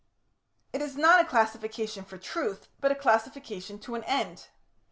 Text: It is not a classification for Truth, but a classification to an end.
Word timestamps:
It 0.73 0.81
is 0.81 0.97
not 0.97 1.21
a 1.21 1.25
classification 1.27 2.03
for 2.05 2.17
Truth, 2.17 2.69
but 2.79 2.91
a 2.91 2.95
classification 2.95 3.77
to 3.81 3.93
an 3.93 4.03
end. 4.05 4.47